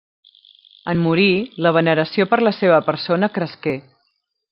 [0.93, 1.27] En morir,
[1.65, 3.75] la veneració per la seva persona cresqué.